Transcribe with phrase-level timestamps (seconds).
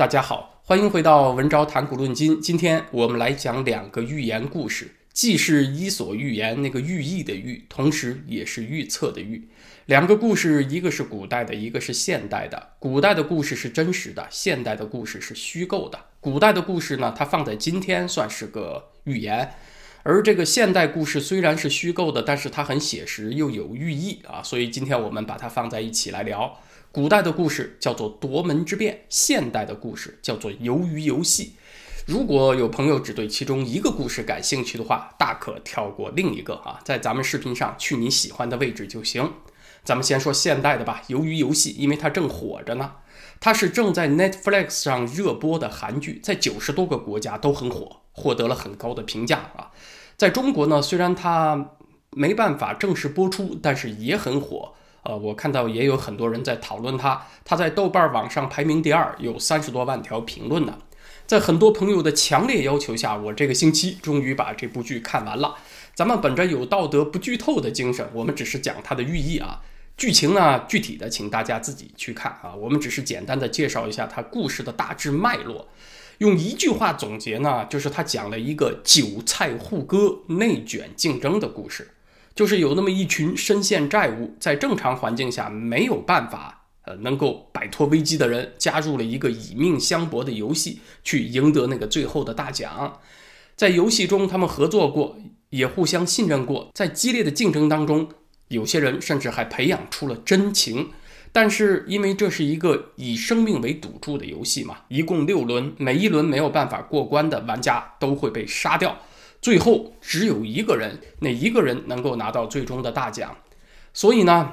[0.00, 2.40] 大家好，欢迎回到文昭谈古论今。
[2.40, 9.46] 今天我们来讲两个寓言故事，既是伊索寓言那个寓意的寓，同时也是预测的预。
[9.84, 12.68] 两个故事，一个是古代的，一个是现代的。
[12.78, 15.98] 古代的故事是真实的，现代的故事是虚构的。
[16.18, 19.52] 古代的故事呢，它放在今天算是个寓言，
[20.02, 26.58] 而这个现代故事虽然是虚构的，但是它很写实又有寓意啊，所以今天我们把它放在一起来聊。
[26.92, 31.54] 古代的故事叫做夺门之变，现代的故事叫做鱿鱼游戏。
[32.04, 39.34] 如果有朋友只对其中一个故事感兴趣的话，大可跳过另一个啊，在咱们视频上去你喜欢的位置就行。
[39.84, 42.94] 咱们先说现代的吧，鱿鱼游戏，因为它正火着呢。
[43.38, 49.70] 它是正在 Netflix 上热播的韩剧，在九十多个国家都很火，获得了很高的评价啊。
[50.16, 51.76] 在中国呢，虽然它
[52.10, 54.72] 没办法正式播出，但是也很火。
[55.02, 60.78] 呃，我看到也有很多人在讨论它，它在豆瓣网上排名第二，有三十多万条评论呢。
[61.26, 65.54] 在很多朋友的强烈要求下，我这个星期终于把这部剧看完了。
[65.94, 69.60] 咱们本着有道德不剧透的精神，我们只是讲它的寓意啊。
[69.96, 72.54] 剧情呢，具体的请大家自己去看啊。
[72.54, 75.68] 我们只是简单的介绍一下它故事的大致脉络。
[76.18, 81.92] 用一句话总结呢，就是它讲了一个韭菜互割、内卷竞争的故事。
[82.40, 92.98] 就是有那么一群深陷债务，在正常环境下没有办法呃能够摆脱危机的人，加入了一个以命相搏的游戏，去赢得那个最后的大奖。
[93.56, 95.18] 在游戏中，他们合作过，
[95.50, 96.70] 也互相信任过。
[96.72, 98.08] 在激烈的竞争当中，
[98.48, 100.88] 有些人甚至还培养出了真情。
[101.32, 108.96] 但是，因为这是一个以生命为赌注的游戏嘛，一共六轮，每一轮没有办法过关的玩家都会被杀掉。
[109.40, 113.36] 最后只有一个人，那一个人能够拿到最终的大奖。
[113.92, 114.52] 所以呢，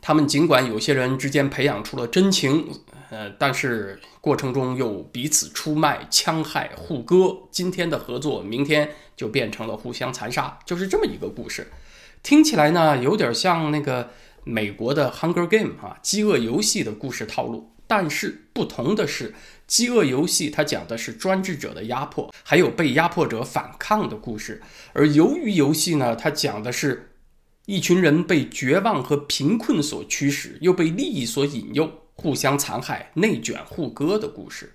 [0.00, 2.68] 他们尽管有些人之间培养出了真情，
[3.10, 7.36] 呃，但是过程中又彼此出卖、戕害、互割。
[7.50, 11.66] 今天的合作，明天就变成了互相残杀，就是这么一个故事。
[12.22, 14.10] 听起来呢，有点像那个
[14.44, 17.72] 美国的《Hunger Game》啊，饥饿游戏的故事套路。
[17.86, 19.34] 但是不同的是。
[19.68, 24.62] 饥饿游戏，它讲的是专制者的压迫，还有被压迫者反抗的故事；
[24.94, 27.10] 而鱿鱼游戏呢，它讲的是
[27.66, 34.72] 一群人被绝望和贫困所驱使，又被利益所引诱，互相残害、内卷互割的故事。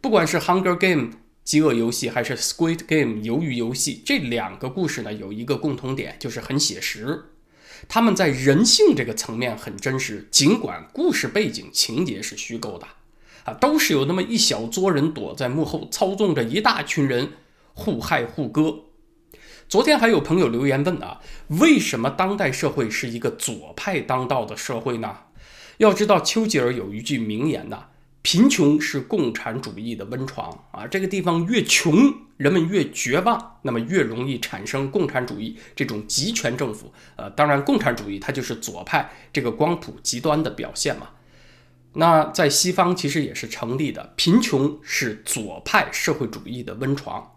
[0.00, 1.12] 不管是《Hunger Game》
[1.44, 7.22] 饥饿游戏，还是《Squid Game》鱿鱼游戏，这两个故事呢，有一个共同点，就是很写实。
[7.88, 12.86] 他们在人性这个层面很真实，尽管故事背景情节是虚构的。
[13.44, 17.32] 啊，都是有那么一小撮人躲在幕后，操纵着一大群人
[17.74, 18.84] 互害互割。
[19.68, 25.16] 昨天还有朋友留言问啊，为什么当代社会是一个左派当道的社会呢？
[25.78, 27.86] 要知道丘吉尔有一句名言呐，
[28.22, 30.86] 贫穷是共产主义的温床啊。
[30.86, 36.92] 这个地方越穷，人们越绝望，那么越容易产生共产主义这种集权政府。
[37.16, 41.08] 呃，当然，共产主义它就是左派这个光谱极端的表现嘛。
[41.94, 47.32] 那在西方其实也是成立的，贫穷是左派社会主义的温床。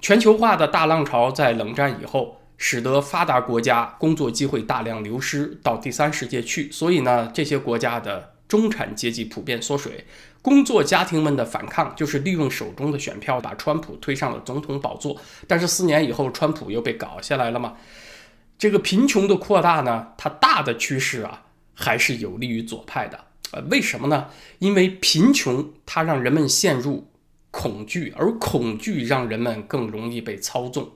[0.00, 10.04] 全球化的大浪潮在冷战以后，使得发达国家工作机会大量流失到第三世界去，所以呢，这些国家的中产阶级普遍缩水。
[10.40, 17.76] 工作家庭们的反抗就是利用手中的选票把川普推上了总统宝座，但是四年以后川普又被搞下来了嘛。
[18.56, 21.44] 这个贫穷的扩大呢，它大的趋势啊，
[21.74, 23.26] 还是有利于左派的。
[23.50, 24.28] 呃，为什么呢？
[24.58, 27.08] 因为贫穷它让人们陷入
[27.50, 30.92] 恐惧，而恐惧让人们更容易被操纵。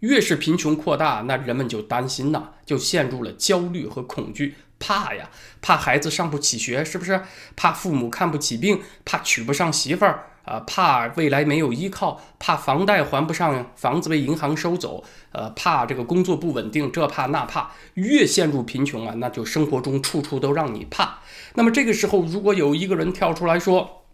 [0.00, 5.30] 越是贫穷扩大，那人们就担心呐，就陷入了焦虑和恐惧，怕呀，
[5.62, 7.22] 怕孩子上不起学，是不是？
[7.56, 10.26] 怕父母看不起病，怕娶不上媳妇儿。
[10.46, 21.18] 啊，怕未来没有依靠，怕房贷还不上，房子被银行收走，呃，怕这个工作不稳定，这怕那怕，越陷入贫穷啊，那就生活中处处都让你怕。
[21.54, 24.06] 那么这个时候，如果有一个人跳出来说：“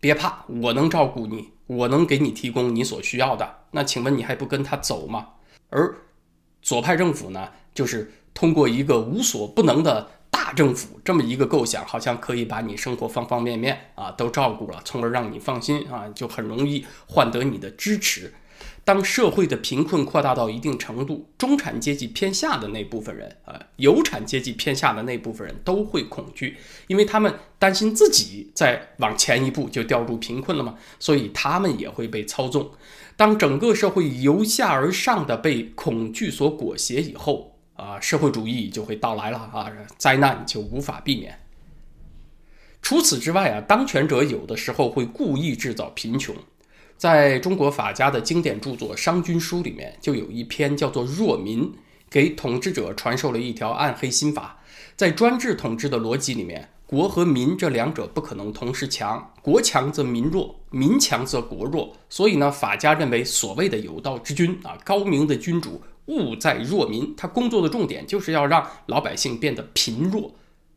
[0.00, 5.28] 别怕，我能照顾你，我能给你提供你所需要的。”那请问你还不跟他走吗？
[5.70, 5.94] 而
[6.60, 10.10] 左派政府呢，就是通过一个无所不能的。
[10.30, 18.32] 大政府这么一个构想，好像可以把你生活方方面面啊都照顾了，从而让你放心啊，就很容易换得你的支持。
[18.84, 26.56] 当社会的贫困扩大到一定程度，中产阶级偏下的那部分人啊，有产阶级偏下的那部分人都会恐惧，
[26.86, 32.70] 因为他们担心自己再往前一步就掉入贫困了嘛，所以他们也会被操纵。
[33.16, 37.54] 当整个社会由下而上的被恐惧所裹挟以后。
[37.78, 41.38] 啊，社会主义就会到来了啊，灾难就无法避免。
[42.82, 46.34] 除此之外啊，当权者有的时候会故意制造贫穷。
[46.98, 51.62] 在中国法家的经典著作《商君书》里面，就有一篇叫做《弱民》，
[52.10, 54.58] 给统治者传授了一条暗黑心法。
[54.96, 61.94] 在专制统治的逻辑里面，国和民这两者不可能同时强，国强则民弱，民强则国弱。
[62.08, 67.14] 所以呢，法家认为所谓的有道之君啊，高明的君主，务在弱民。
[67.16, 70.32] 他工作的重点就是要让老百姓变得贫弱，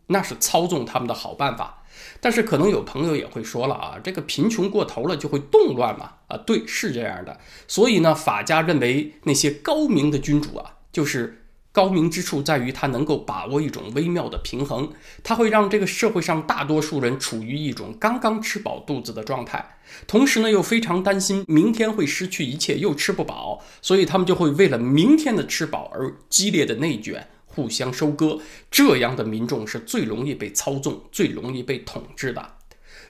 [0.06, 1.81] 那是操纵他们的好办法。
[2.20, 6.12] 但是可能有朋友也会说了啊，这个贫穷过头了就会动乱嘛？
[6.28, 7.40] 啊，对，是这样的。
[7.68, 14.92] 所以呢，法家认为那些高明的君主啊，就是高明之处在于他能够把握一种微妙的平衡，
[15.24, 27.28] 他会让这个社会上大多数人处于一种刚刚吃饱肚子的状态，同时呢又非常担心明天会失去一切，又吃不饱，所以他们就会为了明天的吃饱而激烈的内卷。
[27.54, 28.40] 互相收割，
[28.70, 32.56] 这样的民众是最容易被操纵、最容易被统治的。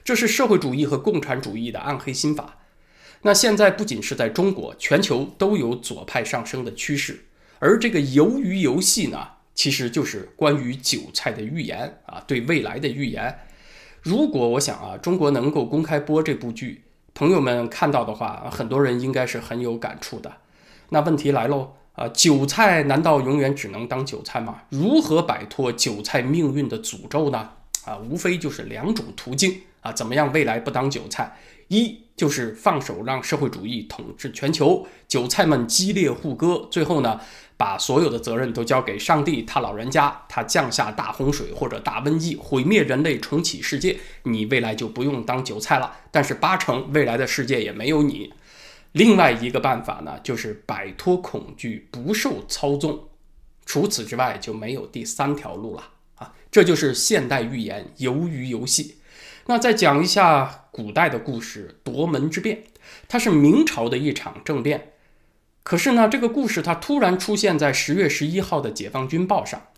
[0.04, 2.58] 这是社会主义和共产主义的暗黑心法。
[3.22, 7.26] 那现在不仅是在中国，全球都有左派上升的趋势。
[7.60, 13.38] 而这个鱿鱼游戏呢，其实就是关于韭菜的预言啊，对未来的预言。
[14.00, 16.82] 如果我想啊，中国能够公开播这部剧，
[17.14, 20.38] 朋友们看到的话，很多人应该是很有感触的。
[20.88, 21.74] 那问题来喽。
[21.92, 24.62] 啊，韭菜难道永远只能当韭菜吗？
[24.70, 27.50] 如何摆脱韭菜命运的诅咒呢？
[27.84, 29.92] 啊，无非就是两种途径啊。
[29.92, 31.36] 怎么样未来不当韭菜？
[31.68, 37.18] 一就是放手让社会主义统治全球，韭菜们激烈互割，最后呢，
[37.56, 45.90] 把所有的责任都交给上帝，他老人家，他降下大洪水或者大瘟疫，毁灭人类，重启世界，你未来就不用当韭菜了。
[46.10, 48.32] 但是八成未来的世界也没有你。
[48.92, 53.08] 另外一个办法呢，就是摆脱恐惧，不受操纵。
[53.64, 56.34] 除此之外，就没有第三条路了啊！
[56.50, 58.84] 这就是现代寓言《鱿鱼游戏》。
[59.46, 62.64] 那再讲一下古代的故事——夺门之变。
[63.08, 64.92] 它是明朝的一场政变。
[65.62, 69.68] 可是呢，这个故事它突然出现在十月十一号的《解放军报》上。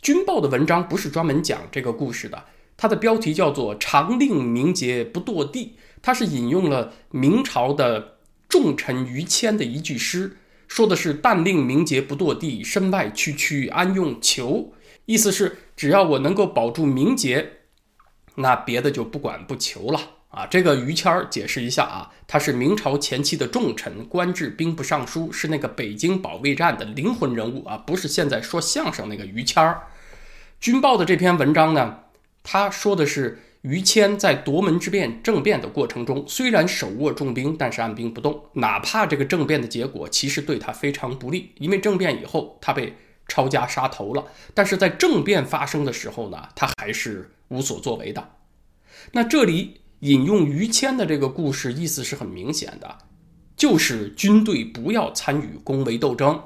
[0.00, 2.44] 军报的文章不是专门讲这个故事的，
[2.76, 8.13] 它的标题叫做“长令明节不堕地”，它是引用了明朝的。
[8.54, 10.36] 重臣于谦的一句诗，
[10.68, 14.72] 说的是“但令名节不堕地，身外区区安用求”。
[15.06, 17.50] 意思是，只要我能够保住名节，
[18.36, 20.46] 那别的就不管不求了啊。
[20.46, 29.88] 这个于谦儿解释一下啊，他是明朝前期的重臣，官至兵部尚书，是那个北京保卫战的灵魂人物啊，不是现在说相声那个于谦儿。
[30.60, 31.98] 军报的这篇文章呢，
[32.44, 33.40] 他说的是。
[33.64, 38.44] 于谦在夺门之变政变的过程中，虽然手握重兵，但是按兵不动。
[38.52, 42.94] 哪怕这个政变的结果其实对他非常不利，因为政变以后他被
[43.26, 44.26] 抄家杀头了。
[44.52, 48.32] 但是在政变发生的时候呢，他还是无所作为的。
[49.12, 52.98] 那这里引用于谦的这个故事，意思是很明显的，
[53.56, 56.38] 就是军队不要参与宫闱斗争。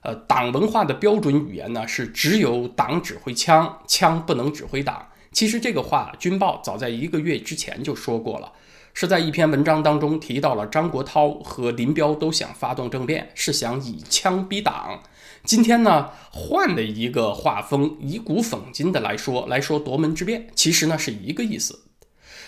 [0.00, 5.08] 呃，党文化的标准语言呢是只有党指挥枪，枪不能指挥党。
[5.34, 8.52] 其实这个话，《军报》早在一个月之前就说过了，
[8.94, 15.00] 是在一篇文章当中提到了张国焘和林彪都想发动政变，是想以枪逼党。
[15.42, 21.86] 今天呢，换了一个画风，以古讽今的来说，来说夺门之变，其实呢是一个意思。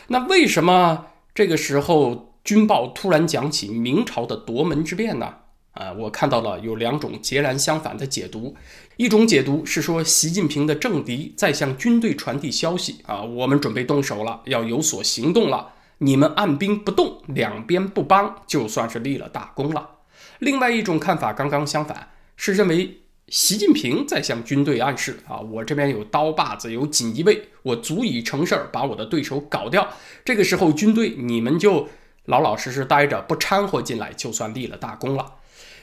[0.06, 2.12] 那为什么这个时候
[2.45, 5.35] 《军报》突然讲起明朝的夺门之变呢？
[5.76, 8.56] 啊，我看到了有两种截然相反的解读。
[8.97, 15.75] 一种解读是说，习近平的政敌在向军队传递消息啊，我们准备动手了，要有所行动了。
[15.99, 19.90] 你们按兵不动，两边不帮，就算是立了大功了。
[20.38, 29.88] 另外一种看法刚刚相反，是认为习近平在向军队暗示啊，我这边有刀把子，有锦衣卫，我足以成事儿，把我的对手搞掉。
[30.25, 31.88] 这个时候，军队你们就
[32.26, 35.36] 老老实实待着，不掺和进来，就算立了大功了。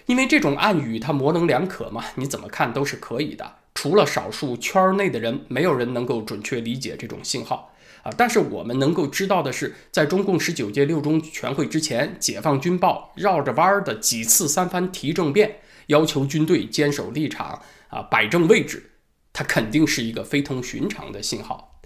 [0.06, 3.56] 因为这种暗语它模棱两可嘛，你怎么看都是可以的。
[3.74, 8.12] 除了少数圈内的人，没有人能够准确理解这种信号啊。
[8.16, 18.92] 但是我们能够知道的是，在中共十九届六中全会之前，解放军报绕着弯儿的几次三番提政变，要求军队坚守立场啊，摆正位置，
[19.34, 21.82] 它肯定是一个非同寻常的信号。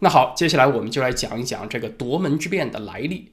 [0.00, 3.32] 那好，接下来我们就来讲一讲这个夺门之变的来历。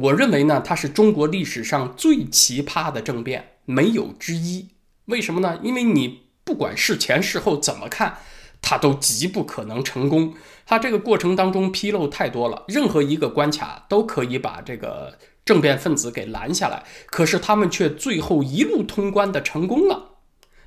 [0.00, 4.68] 我认为呢，它是中国历史上最奇葩的政变，没有之一。
[5.06, 5.58] 为什么呢？
[5.62, 8.18] 因为你不管事前事后怎么看，
[8.60, 10.34] 它都极不可能成功。
[10.66, 20.16] 它这个过程当中纰漏太多了，任何一个关卡都可以把这个政变分子给拦下来，可是他们却最后一路通关的成功了。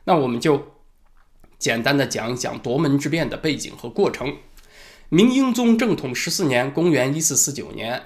[0.06, 0.76] 那我们就
[1.60, 4.38] 简单的讲一讲夺门之变的背景和过程。
[5.10, 8.04] 明英宗正统十四年（公元1449年），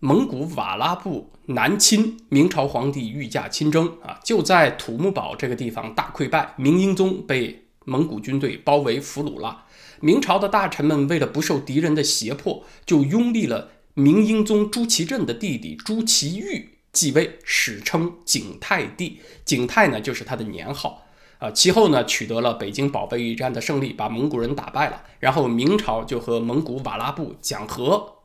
[0.00, 9.64] 蒙古瓦剌部南侵，明朝皇帝御驾亲征啊，就在土木堡这个地方大溃败，明英宗被蒙古军队包围俘虏了。
[10.00, 19.18] 明朝的大臣们为了不受敌人的胁迫，就拥立了明英宗朱祁镇的弟弟朱祁钰继位，史称景泰帝。
[19.44, 21.06] 景泰呢，就是他的年号。
[21.38, 25.02] 啊，其后呢，取得了北京保卫战的胜利，把蒙古人打败了。
[25.18, 28.17] 然后明朝就和蒙古瓦剌部讲和，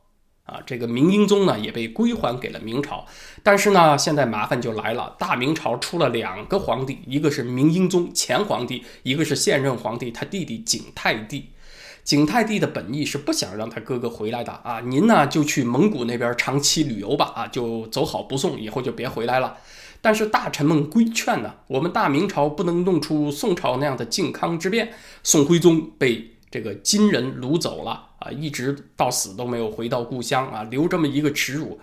[0.44, 3.06] 啊，这个明英宗呢也被归还给了明朝。
[3.42, 11.50] 但是呢，现在麻烦就来了，大明朝出了两个皇帝，一个是明英宗前皇帝，一个是现任皇帝他弟弟景泰帝。
[12.04, 19.56] 景泰帝的本意是不想让他哥哥回来的啊，您呢就去蒙古那边长期旅游吧，啊，就走好不送，以后就别回来了。
[20.02, 24.92] 但是大臣们规劝呢，我们大明朝不能弄出宋朝那样的靖康之变。
[25.22, 31.78] 宋徽宗被这个金人掳走了啊，一直到死都没有回到故乡啊，留这么一个耻辱。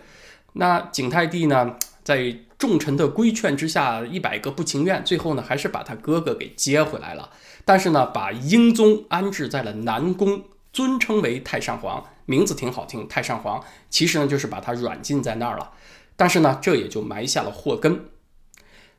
[0.54, 7.30] 那景泰帝呢，在众臣的规劝之下，一百个不情愿，最后呢，还是把他哥哥给接回来了。
[7.64, 10.44] 但是呢，把英宗安置在了南宫，
[10.74, 13.64] 尊称为太上皇，名字挺好听，太上皇。
[13.90, 15.72] 其实呢，就是把他软禁在那儿了。
[16.16, 18.06] 但是呢，这也就埋下了祸根。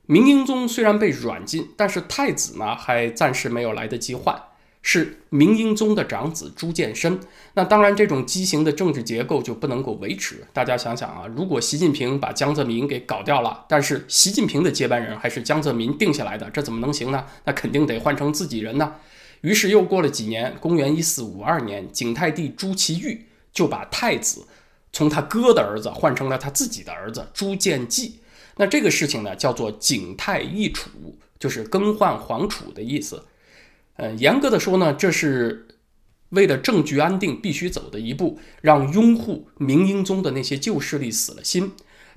[0.07, 4.43] 明英宗虽然被软禁，但是太子呢还暂时没有来得及换，
[4.83, 7.19] 是明英宗的长子朱见深。
[7.55, 10.45] 那当然，这种畸形的政治结构就不能够维持。
[10.53, 17.25] 大家想想啊，如果习近平把江泽民给搞掉了，但是习近平的接班人还是江泽民定下来的，这怎么能行呢？
[17.45, 18.95] 那肯定得换成自己人呢。
[19.43, 24.47] 于是又过了几年，公元一四五二年，景泰帝朱祁钰就把太子
[24.93, 28.21] 从他哥的儿子换成了他自己的儿子朱见济。
[28.57, 30.91] 那这个事情呢，叫做景泰易储，
[31.39, 33.25] 就是更换皇储的意思。
[33.97, 35.69] 呃，严格的说呢，这是
[36.31, 41.73] 为了政局安定必须走的一步，让拥护明英宗的那些旧势力死了心。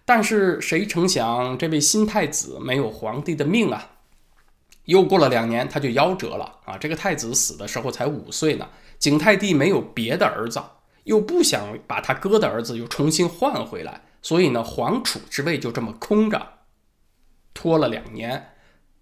[0.06, 3.92] 但是谁成想，这位新太子没有皇帝的命啊！
[4.86, 6.78] 又过了两年，他就夭折了啊！
[6.78, 8.70] 这个太子死的时候才五岁呢。
[9.00, 10.62] 景泰帝没有别的儿子，
[11.04, 14.04] 又不想把他哥的儿子又重新换回来。
[14.22, 16.60] 所以呢，皇储之位就这么空着，
[17.54, 18.55] 拖了两年，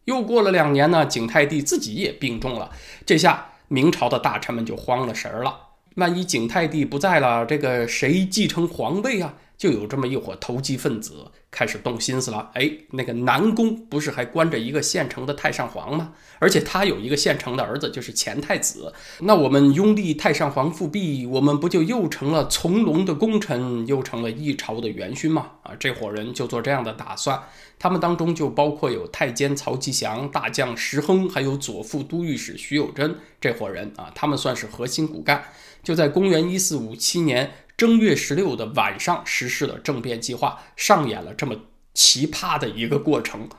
[0.05, 2.69] 又过了两年呢，景泰帝自己也病重了。
[3.05, 5.57] 这下明朝的大臣们就慌了神儿了。
[5.95, 9.35] 万一景泰帝不在了，这个谁继承皇位啊？
[9.55, 12.49] 就有这么一伙投机分子开始动心思了。
[12.55, 16.13] 哎，那个南宫不是还关着一个现成的太上皇吗？
[16.39, 18.91] 而且他有一个现成的儿子，就是前太子。
[19.19, 25.51] 那我们拥立太上皇复辟，我们不就又成了从龙的功臣，又成了一朝的元勋吗？
[25.61, 27.39] 啊，这伙人就做这样的打算。
[27.79, 35.43] 他们当中就包括有太监曹吉祥、大将石亨，还有左副都御史徐有贞这伙人啊，他们算是核心骨干。
[35.83, 37.51] 就在公元一四五七年
[37.83, 41.53] 正月十六的晚上，实施了政变计划，上演了这么
[41.93, 43.49] 奇葩的一个过程。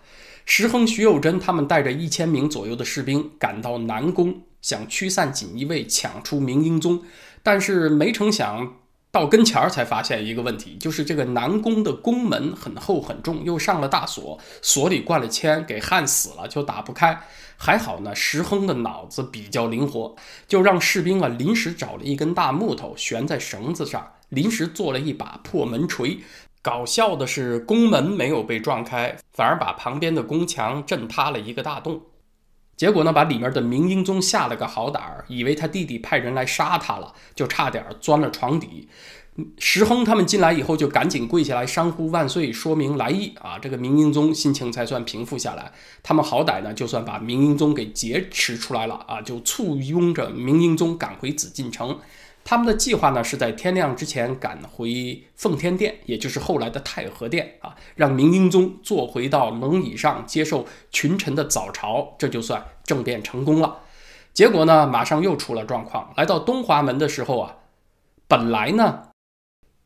[0.46, 7.02] 石亨、徐有贞他们带着一千名左右的士兵赶到南宫，想驱散锦衣卫，抢出明英宗，
[7.42, 8.76] 但是没成想。
[9.12, 17.20] 到跟前儿才发现一个问题，就是这个南宫的宫门很厚很重，又上了大锁，锁里灌了铅，给焊死了，就打不开。
[17.56, 20.16] 还好呢，石亨的脑子比较灵活，
[20.48, 26.20] 就让士兵啊临时找了一根大木头悬在绳子上，临时做了一把破门锤。
[26.62, 32.00] 搞笑的是，宫门没有被撞开，反而把旁边的宫墙震塌了一个大洞。
[32.76, 38.88] 结果呢，把里面的明英宗吓了个好胆儿，以为他弟弟派人来杀他了，就差点钻了床底。
[39.58, 43.58] 石亨他们进来以后，就赶紧跪下来山呼万岁，说明来意啊。
[43.58, 45.70] 这个明英宗心情才算平复下来。
[46.02, 51.98] 他们好歹呢，就算把明英宗给劫持出来了啊，就簇拥着明英宗赶回紫禁城。
[52.44, 63.78] 他们的计划呢，是在天亮之前赶回奉天殿，也就是后来的太和殿啊，让明英宗坐回到龙椅上接受群臣的早朝，这就算政变成功了。
[64.34, 66.12] 结果呢，马上又出了状况。
[66.16, 67.56] 来到东华门的时候啊，
[68.28, 69.08] 本来呢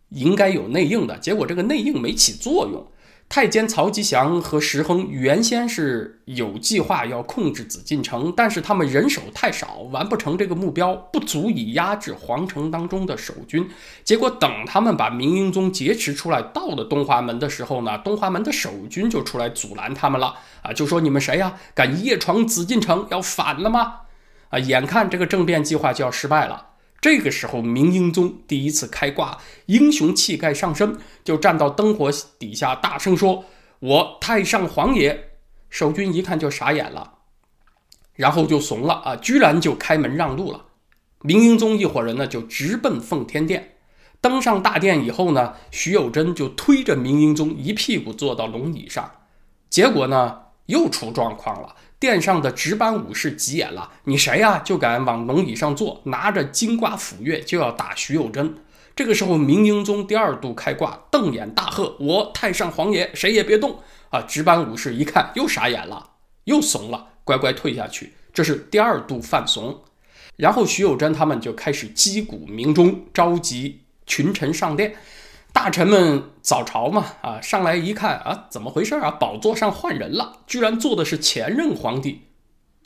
[0.08, 2.84] 应该有内应的，结果这个内应没起作用。
[3.28, 13.68] 太监曹吉祥和石亨原先是有计划要控制紫禁城，但是他们人手太少，完不成这个目标，不足以压制皇城当中的守军。
[14.02, 23.97] 结果等他们把明英宗劫持出来，到了东华门的时候呢，东华门的守军就出来阻拦他们了啊，就说你们谁呀，敢夜闯紫禁城，要反了吗？
[24.49, 26.64] 啊，眼看这个政变计划就要失败了。
[27.00, 33.44] 这个时候，明英宗第一次开挂，英雄气概上身，就站到灯火底下，大声说
[33.78, 35.30] ：“我太上皇爷！”
[35.70, 37.18] 守军一看就傻眼了，
[38.14, 40.64] 然后就怂了啊，居然就开门让路了。
[41.22, 43.76] 明英宗一伙人呢就直奔奉天殿。
[44.20, 49.08] 登上大殿以后呢，徐有贞就推着明英宗一屁股坐到龙椅上，
[49.70, 51.76] 结果呢又出状况了。
[52.00, 54.58] 殿上的值班武士急眼了：“你谁呀？
[54.64, 58.56] 就敢往龙椅上坐，拿着金瓜斧钺就要打徐有贞。”
[58.94, 66.10] 这个时候，明英宗第二度开挂，瞪眼大喝：“我太上皇爷，谁也别动！”啊，值班武士一看又傻眼了，
[66.44, 68.14] 又怂了，乖乖退下去。
[68.32, 69.82] 这是第二度犯怂。
[70.36, 73.82] 然后徐有贞他们就开始击鼓鸣钟，召集。
[74.06, 74.94] 群臣上殿，
[75.60, 79.10] 大臣们早朝嘛，啊，上来一看啊，怎么回事啊？
[79.10, 82.28] 宝座上换人了，居然坐的是前任皇帝，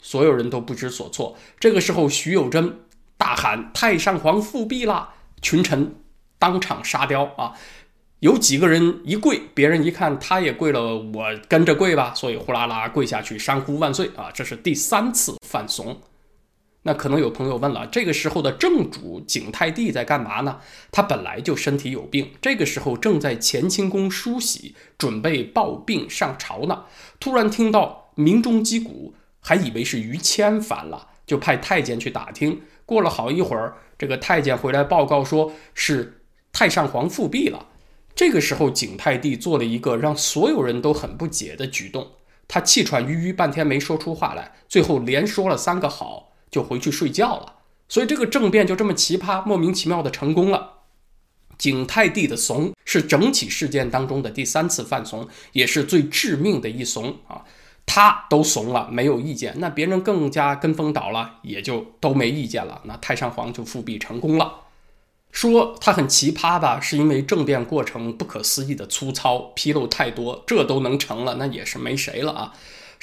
[0.01, 1.37] 所有人都不知所措。
[1.59, 2.79] 这个时候，徐有贞
[3.15, 5.97] 大喊：“太上皇复辟了！”群臣
[6.39, 7.53] 当场沙雕啊，
[8.21, 14.31] 有几个人一跪，别人一看他也跪了，我跟着跪吧，所以呼啦啦跪下去，山呼万岁啊！
[14.33, 15.95] 这是第三次犯怂。
[16.85, 20.59] 那可能有朋友问了，这个时候的正主景泰帝在干嘛呢？
[20.91, 26.83] 他本来就身体有病，这个时候正在乾清宫梳洗，准备抱病上朝呢。
[27.21, 32.61] 突然听到鸣钟击鼓，还以为是于谦烦了，就派太监去打听。
[32.85, 36.21] 过了好一会儿，这个太监回来报告说是
[36.51, 37.67] 太上皇复辟了。
[38.13, 42.11] 这个时候，景泰帝做了一个让所有人都很不解的举动，
[42.45, 46.32] 他气喘吁吁半天没说出话来，最后连说了三个好。
[46.53, 47.55] 就回去睡觉了，
[47.89, 50.69] 所以这个政变就这么奇葩、莫名其妙的成功了。
[51.57, 57.41] 景泰帝的怂是整起事件当中的第三次犯怂，也是最致命的一怂啊！
[57.85, 62.81] 他都怂了，没有意见，那别人更加跟风倒了，也就都没意见了。
[62.85, 64.61] 那太上皇就复辟成功了。
[65.31, 72.53] 说他很奇葩吧，是因为政变过程不可思议的粗糙、纰漏太多，这都能成了，那也是没谁了啊！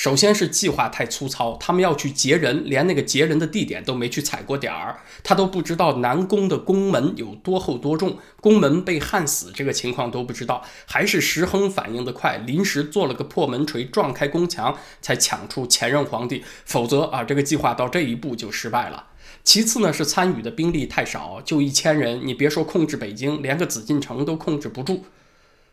[0.01, 19.09] 首先是计划太粗糙，他们要去劫人，连那个劫人的地点都没去踩过点儿，他都不知道南宫的宫门有多厚多重，宫门被焊死这个情况都不知道，还是石亨反应的快，临时做了个破门锤撞开宫墙，才抢出前任皇帝，否则啊，这个计划到这一步就失败了。
[19.45, 25.05] 其次呢，是参与的兵力太少，就一千人，你别说控制北京，连个紫禁城都控制不住。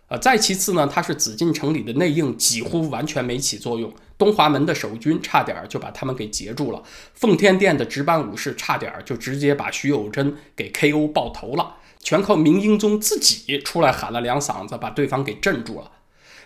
[0.10, 3.94] 呃，再其次呢，他是紫禁城里的内应，几乎完全没起作用。
[4.18, 6.82] 东华门的守军差点就把他们给截住了，
[7.14, 11.76] 奉天殿的值班武士差点就直接把徐有贞给 KO 爆头了。
[12.00, 15.92] 全靠明英宗自己出来喊了两嗓子，把对方给镇住了。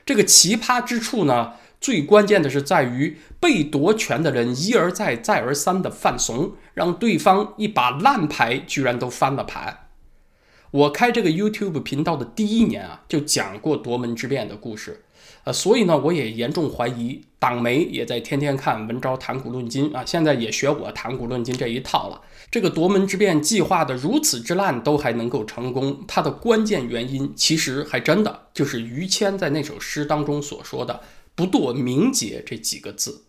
[0.03, 9.80] 这个奇葩之处呢，最关键的是在于被夺权的人一而再、再而三的犯怂，让对方一把烂牌居然都翻了盘。
[10.71, 15.03] 我开这个 YouTube 频道的第一年啊，就讲过夺门之变的故事，
[15.43, 22.21] 呃，所以呢，我也严重怀疑党媒也在天天看文昭谈古论今啊，现在也学我谈古论今这一套了。
[22.49, 31.01] 这个夺门之变计划的如此之烂都还能够成功，它的关键原因其实还真的就是于谦在那首诗当中所说的
[31.35, 33.25] “不堕名节”这几个字。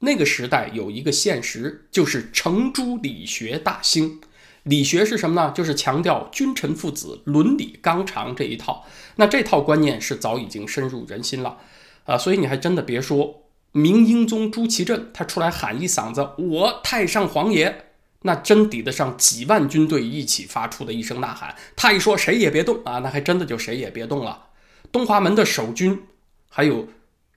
[0.00, 4.20] 那个时代有一个现实，就是程朱理学大兴。
[4.68, 5.50] 理学是什么呢？
[5.54, 8.84] 就是强调君臣父子伦理纲常这一套。
[9.16, 11.56] 那这套观念是早已经深入人心了，
[12.04, 17.86] 啊，所以你还真的别说，明英宗朱祁镇他出来喊一嗓子“我太上皇爷”，
[18.22, 21.54] 那真抵得上几万军队一起发出的一声呐喊。
[21.74, 24.48] 他一说谁也别动啊，那还真的就谁也别动了。
[24.92, 26.02] 东华门的守军，
[26.50, 26.88] 还有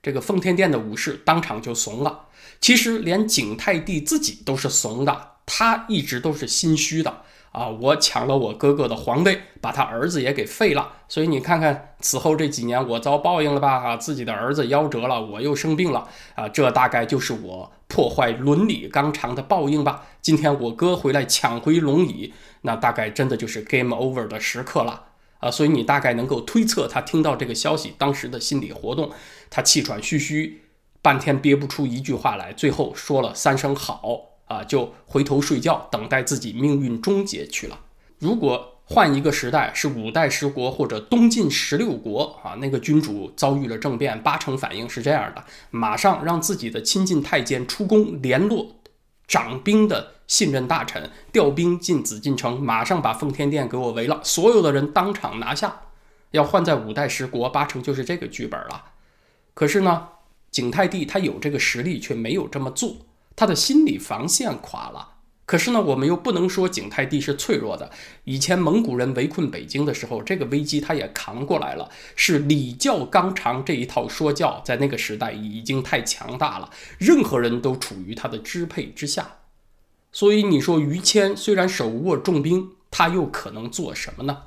[0.02, 2.26] 这个奉天殿的武士，当场就怂了。
[2.60, 5.31] 其实连景泰帝自己都是怂的。
[5.54, 7.68] 他一直都是心虚的啊！
[7.68, 13.74] 我抢了我哥哥的皇位，把他儿子也给废了，所以你看看此后这几年我遭报应了吧？
[13.74, 16.48] 啊，自己的儿子夭折了，我又生病了啊！
[16.48, 20.06] 这大概就是我破坏伦理纲常的报应吧？
[20.22, 25.04] 今天我哥回来抢回龙椅，那大概真的就是 game over 的时刻了
[25.40, 25.50] 啊！
[25.50, 29.10] 所以你大概能够推测他听到这个消息当时的心理活动，
[29.50, 30.62] 他气喘吁吁，
[31.02, 34.31] 半天憋不出一句话来，最后说了三声好。
[34.52, 37.78] 啊，就回头睡觉，等待自己命运终结去了。
[38.18, 48.76] 如果换一个时代，是五代十国或者东晋十六国啊，那个君主遭遇了政变，八成反应是这样的：马上让自己的亲近太监出宫联络
[49.26, 55.74] 掌兵的信任大臣，调兵进紫禁城，马上把奉天殿给我围了，所有的人当场拿下。
[56.32, 58.84] 要换在五代十国，八成就是这个剧本了。
[59.54, 60.08] 可是呢，
[60.50, 62.96] 景泰帝他有这个实力，却没有这么做。
[63.34, 65.14] 他的心理防线垮了，
[65.44, 67.90] 可是呢，我们又不能说景泰帝是脆弱的。
[68.24, 71.90] 以前蒙古人围困北京的时候，这个危机他也扛过来了。
[72.14, 79.38] 是礼教纲常这一套说教，在那个时代已经太强大了，任何人都处于他的支配之下。
[80.12, 84.44] 所以你说于谦虽然手握重兵，他又可能做什么呢？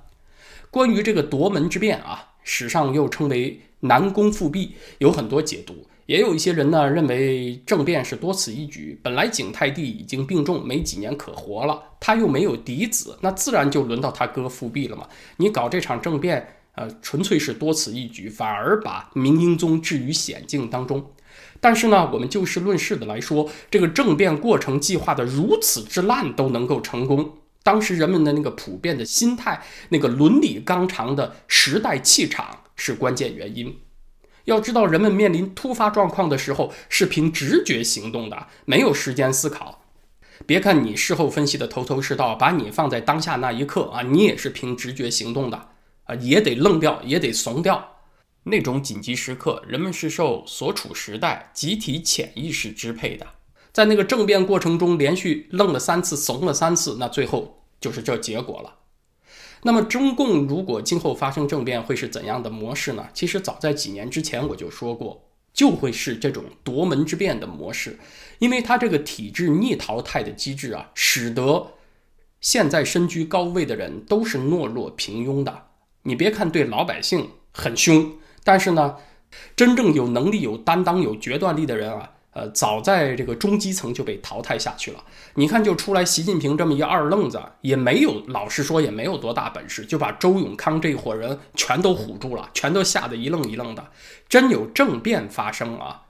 [0.70, 5.88] 关于这个夺门之变啊，史上又称为南宫复辟，有很多解读。
[6.06, 9.00] 也有一些人呢认为政变是多此一举。
[9.02, 15.08] 本来景泰帝已经病重，没几年可活了，他又没有嫡子，那自然就轮到他哥复辟了嘛。
[15.38, 21.12] 你搞这场政变，呃，纯粹是多此一举，反而把明英宗置于险境当中。
[21.60, 33.76] 但是呢，我们就事论事的来说，这个政变过程计划的如此之烂都能够成功，当时人们的那个普遍的心态，那个伦理纲常的时代气场是关键原因。
[34.46, 39.82] 要知道，人们面临突发状况的时候是凭直觉行动的，没有时间思考。
[40.46, 45.70] 别看你事后分析的头头是道，把你放在当下那一刻啊，你也是凭直觉行动的
[46.04, 47.98] 啊，也得愣掉，也得怂掉。
[48.44, 53.26] 那种紧急时刻，人们是受所处时代集体潜意识支配的。
[53.72, 58.76] 在那个政变过程中，连续愣了三次，怂了三次，那最后就是这结果了。
[59.66, 63.08] 那么中共如果今后发生政变，会是怎样的模式呢？
[63.16, 65.20] 其实早在几年之前我就说过，
[65.56, 67.98] 就会是这种夺门之变的模式，
[68.38, 71.72] 因为它这个体制逆淘汰的机制啊，使得
[72.40, 75.64] 现在身居高位的人都是懦弱平庸的。
[76.04, 78.98] 你别看对老百姓很凶，但是呢，
[79.56, 82.12] 真正有能力、有担当、有决断力的人啊。
[82.36, 85.02] 呃，早在这个中基层就被淘汰下去了。
[85.36, 93.88] 你看，就出来习近平这么一二愣子，也没有，老实说也没有多大本事，就把周永康这伙人全都唬住了，全都吓得一愣一愣的。
[94.28, 96.02] 真有政变发生啊，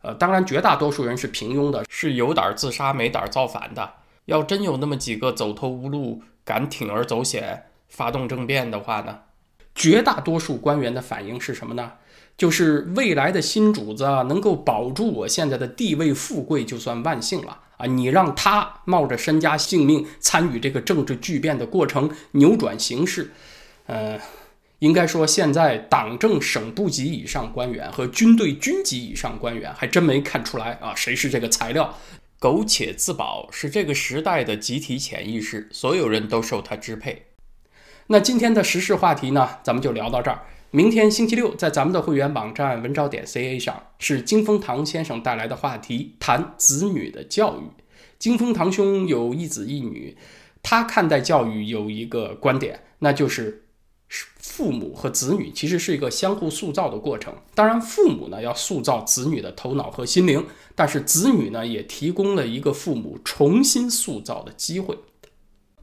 [0.00, 3.92] 呃，当然绝大多数人是平庸的，是有胆自杀没胆造反的。
[4.24, 9.18] 要真有那么几个走投无路，敢铤而走险发动政变的话呢，
[9.74, 11.92] 绝大多数官员的反应是什么呢？
[12.38, 17.84] 就是未来的新主子能够保住我现在的地位富贵，就算万幸了啊！
[17.86, 23.32] 你让他冒着身家性命参与这个政治巨变的过程，扭转形势，
[23.86, 24.20] 呃，
[24.78, 31.98] 应该说现在党政省部级以上官员和军队军级以上官员还真没看出来啊，谁是这个材料？
[32.38, 37.26] 苟且自保是这个时代的集体潜意识，所有人都受他支配。
[38.06, 40.42] 那今天的时事话题呢，咱们就聊到这儿。
[40.70, 47.62] 明天星期六，在咱们的会员网站文招点 ca 上，是金风堂先生带来的话题，谈子女的教育。
[48.18, 50.14] 金风堂兄有一子一女，
[50.62, 53.64] 他看待教育有一个观点，那就是
[54.10, 57.32] 父母和子女其实是一个相互塑造的过程。
[57.54, 64.98] 当然，父母呢要塑造子女的头脑和心灵，但是子女呢也提供了一个父母重新塑造的机会。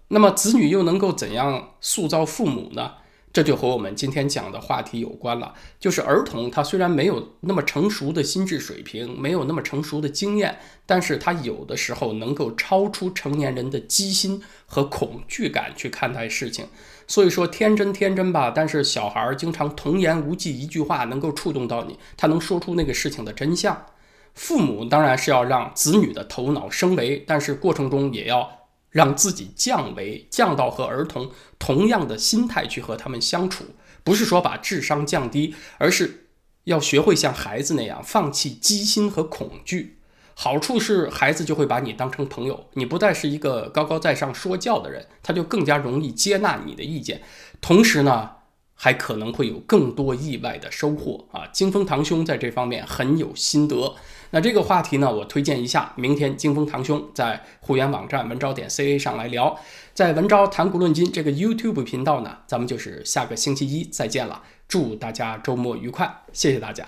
[0.10, 2.92] 那么，子女又能够怎样塑造父母呢？
[3.36, 16.68] 这就和我们今天讲的话题有关了，就是儿童他虽然没有那么成熟的心智水平，没有那么成熟的经验，但是他有的时候能够超出成年人的机心和恐惧感去看待事情。
[17.08, 23.86] 所以说天真天真吧，但是小孩儿经常童言无忌，一句话能够触动到你，他能说出那个事情的真相。
[24.34, 28.62] 父母当然是要让子女的头脑升维，但是过程中也要。
[28.96, 31.30] 让自己降维，降到和儿童
[31.60, 33.66] 同样的心态去和他们相处，
[34.06, 36.30] 不是说把智商降低，而是
[36.64, 40.00] 要学会像孩子那样放弃机心和恐惧。
[40.34, 47.22] 好处是孩子就会把你当成朋友，你不再是一个高高在上说教的人，他就更加容易接纳你的意见。
[47.60, 48.30] 同时呢，
[48.76, 51.48] 还可能会有更多意外的收获啊！
[51.48, 53.96] 金风堂兄在这方面很有心得。
[54.36, 59.58] 那这个话题呢，我推荐一下，明天金风堂兄在互联网站文昭点 ca 上来聊，
[59.94, 64.44] 在文昭谈古论今这个 YouTube 频道呢，咱们就是下个星期一再见了。
[64.68, 66.86] 祝大家周末愉快，谢谢大家。